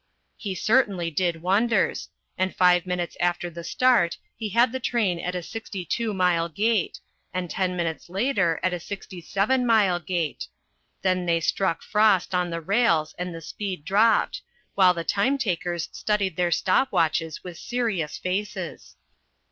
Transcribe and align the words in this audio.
He 0.35 0.55
certainly 0.55 1.11
did 1.11 1.43
wonders, 1.43 2.09
and 2.35 2.55
five 2.55 2.87
minutes 2.87 3.15
after 3.19 3.51
the 3.51 3.63
start 3.63 4.17
he 4.35 4.49
had 4.49 4.71
the 4.71 4.79
train 4.79 5.19
at 5.19 5.35
a 5.35 5.43
62 5.43 6.11
mile 6.11 6.49
gait, 6.49 6.99
and 7.35 7.47
ten 7.51 7.75
minutes 7.77 8.09
later 8.09 8.59
at 8.63 8.73
a 8.73 8.79
67 8.79 9.63
mile 9.63 9.99
gait. 9.99 10.47
Then 11.03 11.27
they 11.27 11.39
struck 11.39 11.83
frost 11.83 12.33
on 12.33 12.49
the 12.49 12.61
rails 12.61 13.13
and 13.19 13.31
the 13.31 13.41
speed 13.41 13.85
dropped, 13.85 14.41
while 14.73 14.95
the 14.95 15.03
time 15.03 15.37
takers 15.37 15.87
studied 15.91 16.35
their 16.35 16.49
stopwatches 16.49 17.43
with 17.43 17.59
serious 17.59 18.17
faces. 18.17 18.95